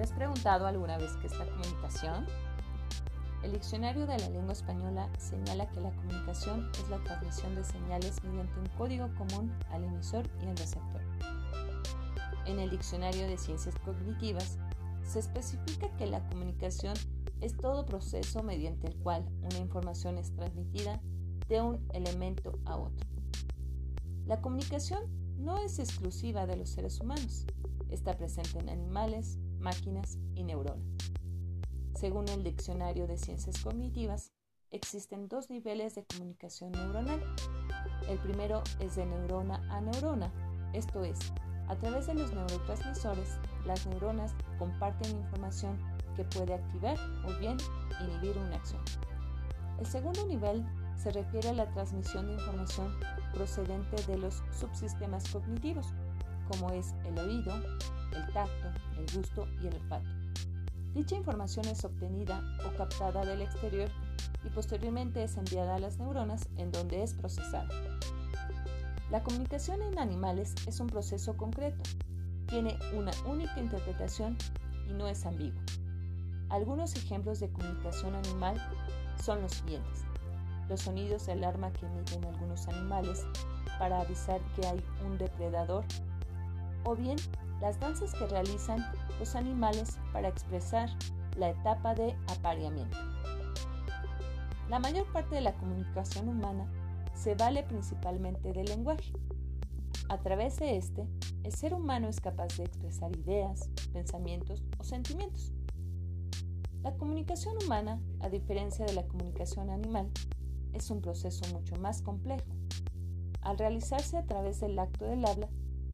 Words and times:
¿Te 0.00 0.04
has 0.04 0.12
preguntado 0.12 0.66
alguna 0.66 0.96
vez 0.96 1.12
qué 1.20 1.26
es 1.26 1.38
la 1.38 1.44
comunicación? 1.44 2.24
El 3.42 3.52
diccionario 3.52 4.06
de 4.06 4.16
la 4.16 4.30
lengua 4.30 4.54
española 4.54 5.10
señala 5.18 5.68
que 5.68 5.80
la 5.82 5.90
comunicación 5.90 6.70
es 6.72 6.88
la 6.88 7.04
transmisión 7.04 7.54
de 7.54 7.62
señales 7.64 8.24
mediante 8.24 8.58
un 8.60 8.66
código 8.78 9.10
común 9.18 9.52
al 9.68 9.84
emisor 9.84 10.26
y 10.42 10.46
al 10.46 10.56
receptor. 10.56 11.02
En 12.46 12.58
el 12.60 12.70
diccionario 12.70 13.26
de 13.26 13.36
ciencias 13.36 13.74
cognitivas 13.84 14.56
se 15.02 15.18
especifica 15.18 15.94
que 15.98 16.06
la 16.06 16.26
comunicación 16.30 16.94
es 17.42 17.54
todo 17.58 17.84
proceso 17.84 18.42
mediante 18.42 18.86
el 18.86 18.96
cual 19.00 19.28
una 19.42 19.58
información 19.58 20.16
es 20.16 20.34
transmitida 20.34 20.98
de 21.46 21.60
un 21.60 21.86
elemento 21.92 22.58
a 22.64 22.78
otro. 22.78 23.06
La 24.24 24.40
comunicación 24.40 25.02
no 25.36 25.58
es 25.58 25.78
exclusiva 25.78 26.46
de 26.46 26.56
los 26.56 26.70
seres 26.70 27.00
humanos, 27.00 27.44
está 27.90 28.16
presente 28.16 28.60
en 28.60 28.70
animales, 28.70 29.38
máquinas 29.60 30.18
y 30.34 30.44
neuronas. 30.44 30.86
Según 31.94 32.28
el 32.28 32.42
Diccionario 32.42 33.06
de 33.06 33.18
Ciencias 33.18 33.62
Cognitivas, 33.62 34.32
existen 34.70 35.28
dos 35.28 35.50
niveles 35.50 35.94
de 35.94 36.04
comunicación 36.04 36.72
neuronal. 36.72 37.22
El 38.08 38.18
primero 38.18 38.62
es 38.78 38.96
de 38.96 39.06
neurona 39.06 39.62
a 39.70 39.80
neurona, 39.80 40.32
esto 40.72 41.04
es, 41.04 41.18
a 41.70 41.76
través 41.76 42.08
de 42.08 42.14
los 42.14 42.32
neurotransmisores, 42.32 43.38
las 43.64 43.86
neuronas 43.86 44.34
comparten 44.58 45.16
información 45.16 45.78
que 46.16 46.24
puede 46.24 46.54
activar 46.54 46.98
o 47.24 47.38
bien 47.38 47.56
inhibir 48.00 48.36
una 48.38 48.56
acción. 48.56 48.82
El 49.78 49.86
segundo 49.86 50.26
nivel 50.26 50.66
se 50.96 51.12
refiere 51.12 51.50
a 51.50 51.54
la 51.54 51.70
transmisión 51.70 52.26
de 52.26 52.34
información 52.34 52.98
procedente 53.32 54.02
de 54.08 54.18
los 54.18 54.42
subsistemas 54.50 55.30
cognitivos, 55.30 55.94
como 56.50 56.70
es 56.72 56.94
el 57.04 57.18
oído, 57.18 57.54
el 58.12 58.32
tacto, 58.32 58.68
el 58.98 59.16
gusto 59.16 59.46
y 59.62 59.68
el 59.68 59.74
olfato. 59.74 60.08
Dicha 60.94 61.14
información 61.14 61.66
es 61.66 61.84
obtenida 61.84 62.42
o 62.66 62.76
captada 62.76 63.24
del 63.24 63.42
exterior 63.42 63.88
y 64.44 64.48
posteriormente 64.50 65.22
es 65.22 65.36
enviada 65.36 65.76
a 65.76 65.78
las 65.78 65.98
neuronas 65.98 66.48
en 66.56 66.72
donde 66.72 67.02
es 67.04 67.14
procesada. 67.14 67.68
La 69.10 69.22
comunicación 69.22 69.82
en 69.82 69.98
animales 69.98 70.54
es 70.66 70.80
un 70.80 70.88
proceso 70.88 71.36
concreto, 71.36 71.82
tiene 72.46 72.76
una 72.96 73.12
única 73.26 73.60
interpretación 73.60 74.36
y 74.88 74.92
no 74.92 75.06
es 75.06 75.24
ambiguo. 75.26 75.60
Algunos 76.48 76.96
ejemplos 76.96 77.38
de 77.38 77.50
comunicación 77.50 78.16
animal 78.16 78.56
son 79.22 79.40
los 79.42 79.52
siguientes. 79.52 80.04
Los 80.68 80.80
sonidos 80.80 81.26
de 81.26 81.32
alarma 81.32 81.72
que 81.72 81.86
emiten 81.86 82.24
algunos 82.24 82.66
animales 82.66 83.24
para 83.78 84.00
avisar 84.00 84.40
que 84.56 84.66
hay 84.66 84.82
un 85.06 85.16
depredador 85.16 85.84
o 86.84 86.96
bien 86.96 87.16
las 87.60 87.78
danzas 87.78 88.14
que 88.14 88.26
realizan 88.26 88.84
los 89.18 89.34
animales 89.34 89.98
para 90.12 90.28
expresar 90.28 90.90
la 91.36 91.50
etapa 91.50 91.94
de 91.94 92.16
apareamiento. 92.28 92.96
La 94.68 94.78
mayor 94.78 95.10
parte 95.12 95.34
de 95.34 95.40
la 95.40 95.54
comunicación 95.54 96.28
humana 96.28 96.70
se 97.14 97.34
vale 97.34 97.62
principalmente 97.64 98.52
del 98.52 98.66
lenguaje. 98.66 99.12
A 100.08 100.18
través 100.18 100.58
de 100.58 100.76
este, 100.76 101.06
el 101.44 101.52
ser 101.52 101.74
humano 101.74 102.08
es 102.08 102.20
capaz 102.20 102.56
de 102.56 102.64
expresar 102.64 103.14
ideas, 103.16 103.68
pensamientos 103.92 104.62
o 104.78 104.84
sentimientos. 104.84 105.52
La 106.82 106.94
comunicación 106.94 107.56
humana, 107.62 108.00
a 108.20 108.28
diferencia 108.28 108.86
de 108.86 108.94
la 108.94 109.06
comunicación 109.06 109.70
animal, 109.70 110.10
es 110.72 110.90
un 110.90 111.00
proceso 111.00 111.44
mucho 111.52 111.76
más 111.76 112.00
complejo. 112.02 112.46
Al 113.42 113.58
realizarse 113.58 114.16
a 114.16 114.24
través 114.24 114.60
del 114.60 114.78
acto 114.78 115.04
del 115.04 115.24
habla, 115.26 115.48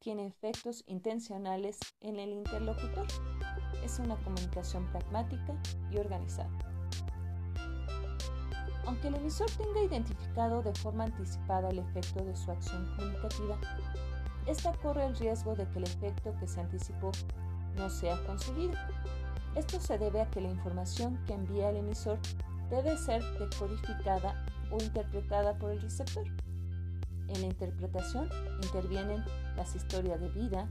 tiene 0.00 0.26
efectos 0.26 0.82
intencionales 0.86 1.78
en 2.00 2.18
el 2.18 2.30
interlocutor. 2.30 3.06
Es 3.84 3.98
una 3.98 4.16
comunicación 4.16 4.86
pragmática 4.86 5.54
y 5.90 5.98
organizada. 5.98 6.50
Aunque 8.86 9.08
el 9.08 9.14
emisor 9.14 9.48
tenga 9.52 9.82
identificado 9.82 10.62
de 10.62 10.74
forma 10.74 11.04
anticipada 11.04 11.68
el 11.68 11.78
efecto 11.78 12.24
de 12.24 12.34
su 12.34 12.50
acción 12.50 12.90
comunicativa, 12.96 13.58
esta 14.46 14.72
corre 14.78 15.04
el 15.04 15.16
riesgo 15.16 15.54
de 15.54 15.68
que 15.68 15.78
el 15.78 15.84
efecto 15.84 16.34
que 16.40 16.48
se 16.48 16.60
anticipó 16.60 17.12
no 17.76 17.88
sea 17.90 18.16
conseguido. 18.26 18.74
Esto 19.54 19.78
se 19.80 19.98
debe 19.98 20.22
a 20.22 20.30
que 20.30 20.40
la 20.40 20.48
información 20.48 21.22
que 21.26 21.34
envía 21.34 21.70
el 21.70 21.76
emisor 21.76 22.18
debe 22.70 22.96
ser 22.96 23.22
decodificada 23.38 24.44
o 24.70 24.82
interpretada 24.82 25.54
por 25.58 25.72
el 25.72 25.80
receptor. 25.80 26.24
En 27.30 27.42
la 27.42 27.46
interpretación 27.46 28.28
intervienen 28.62 29.24
las 29.56 29.76
historias 29.76 30.20
de 30.20 30.28
vida, 30.30 30.68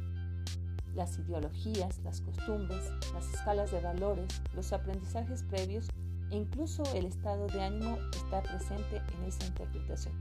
las 0.94 1.18
ideologías, 1.18 2.00
las 2.04 2.20
costumbres, 2.20 2.92
las 3.14 3.34
escalas 3.34 3.72
de 3.72 3.80
valores, 3.80 4.28
los 4.54 4.74
aprendizajes 4.74 5.44
previos 5.44 5.88
e 6.32 6.36
incluso 6.36 6.84
el 6.94 7.06
estado 7.06 7.48
de 7.48 7.62
ánimo 7.62 7.98
está 8.12 8.44
presente 8.44 8.98
en 8.98 9.24
esa 9.26 9.46
interpretación. 9.46 10.14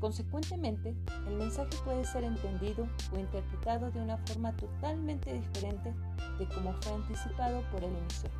Consecuentemente, 0.00 0.94
el 1.28 1.36
mensaje 1.36 1.70
puede 1.84 2.04
ser 2.04 2.24
entendido 2.24 2.86
o 3.12 3.18
interpretado 3.18 3.90
de 3.92 4.00
una 4.00 4.18
forma 4.18 4.52
totalmente 4.56 5.32
diferente 5.32 5.94
de 6.38 6.48
como 6.48 6.72
fue 6.82 6.94
anticipado 6.94 7.62
por 7.70 7.82
el 7.82 7.94
emisor. 7.96 8.30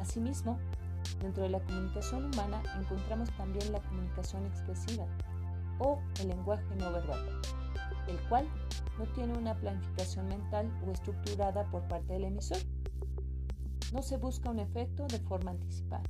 Asimismo, 0.00 0.58
dentro 1.22 1.44
de 1.44 1.50
la 1.50 1.60
comunicación 1.60 2.26
humana 2.26 2.62
encontramos 2.78 3.30
también 3.36 3.72
la 3.72 3.80
comunicación 3.80 4.44
expresiva, 4.46 5.06
o 5.78 5.98
el 6.20 6.28
lenguaje 6.28 6.74
no 6.76 6.92
verbal, 6.92 7.40
el 8.08 8.18
cual 8.28 8.48
no 8.98 9.04
tiene 9.12 9.36
una 9.36 9.54
planificación 9.54 10.28
mental 10.28 10.70
o 10.86 10.90
estructurada 10.90 11.64
por 11.70 11.86
parte 11.88 12.14
del 12.14 12.24
emisor. 12.24 12.58
No 13.92 14.02
se 14.02 14.16
busca 14.16 14.50
un 14.50 14.58
efecto 14.58 15.06
de 15.06 15.18
forma 15.20 15.52
anticipada. 15.52 16.02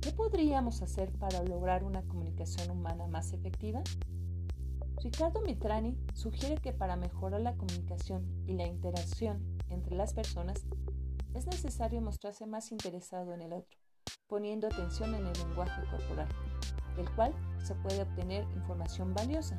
¿Qué 0.00 0.12
podríamos 0.12 0.82
hacer 0.82 1.10
para 1.12 1.42
lograr 1.42 1.84
una 1.84 2.02
comunicación 2.02 2.70
humana 2.70 3.06
más 3.06 3.32
efectiva? 3.32 3.82
Ricardo 5.02 5.40
Mitrani 5.42 5.98
sugiere 6.14 6.56
que 6.56 6.72
para 6.72 6.96
mejorar 6.96 7.40
la 7.40 7.56
comunicación 7.56 8.24
y 8.46 8.54
la 8.54 8.66
interacción 8.66 9.58
entre 9.68 9.96
las 9.96 10.14
personas 10.14 10.64
es 11.34 11.46
necesario 11.46 12.00
mostrarse 12.00 12.46
más 12.46 12.70
interesado 12.70 13.34
en 13.34 13.42
el 13.42 13.52
otro, 13.52 13.78
poniendo 14.28 14.66
atención 14.66 15.14
en 15.14 15.26
el 15.26 15.32
lenguaje 15.32 15.82
corporal 15.90 16.28
del 16.96 17.10
cual 17.10 17.32
se 17.62 17.74
puede 17.76 18.02
obtener 18.02 18.44
información 18.54 19.14
valiosa. 19.14 19.58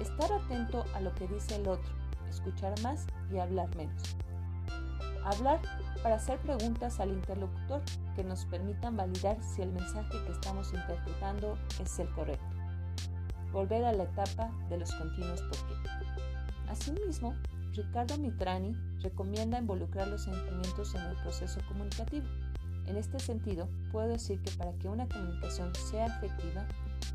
Estar 0.00 0.32
atento 0.32 0.84
a 0.94 1.00
lo 1.00 1.14
que 1.14 1.28
dice 1.28 1.56
el 1.56 1.68
otro, 1.68 1.92
escuchar 2.28 2.74
más 2.82 3.06
y 3.30 3.38
hablar 3.38 3.74
menos. 3.76 4.16
Hablar 5.24 5.60
para 6.02 6.16
hacer 6.16 6.38
preguntas 6.38 6.98
al 7.00 7.10
interlocutor 7.10 7.82
que 8.16 8.24
nos 8.24 8.46
permitan 8.46 8.96
validar 8.96 9.36
si 9.42 9.62
el 9.62 9.72
mensaje 9.72 10.24
que 10.24 10.32
estamos 10.32 10.72
interpretando 10.72 11.58
es 11.80 11.98
el 11.98 12.10
correcto. 12.12 12.46
Volver 13.52 13.84
a 13.84 13.92
la 13.92 14.04
etapa 14.04 14.50
de 14.68 14.78
los 14.78 14.94
continuos 14.94 15.42
por 15.42 15.58
qué. 15.66 15.74
Asimismo, 16.68 17.34
Ricardo 17.72 18.16
Mitrani 18.16 18.74
recomienda 19.02 19.58
involucrar 19.58 20.08
los 20.08 20.22
sentimientos 20.22 20.94
en 20.94 21.02
el 21.02 21.16
proceso 21.16 21.60
comunicativo 21.68 22.26
en 22.86 22.96
este 22.96 23.18
sentido, 23.18 23.68
puedo 23.92 24.08
decir 24.08 24.40
que 24.42 24.50
para 24.52 24.72
que 24.74 24.88
una 24.88 25.06
comunicación 25.08 25.72
sea 25.74 26.06
efectiva, 26.06 26.66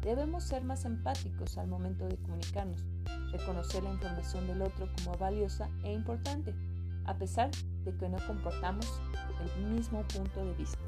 debemos 0.01 0.43
ser 0.43 0.63
más 0.63 0.85
empáticos 0.85 1.57
al 1.57 1.67
momento 1.67 2.07
de 2.07 2.17
comunicarnos, 2.17 2.83
reconocer 3.31 3.83
la 3.83 3.91
información 3.91 4.47
del 4.47 4.61
otro 4.61 4.89
como 4.97 5.17
valiosa 5.17 5.69
e 5.83 5.93
importante, 5.93 6.53
a 7.05 7.17
pesar 7.17 7.51
de 7.83 7.95
que 7.95 8.09
no 8.09 8.17
comportamos 8.25 9.01
el 9.57 9.65
mismo 9.65 10.03
punto 10.07 10.45
de 10.45 10.53
vista. 10.53 10.79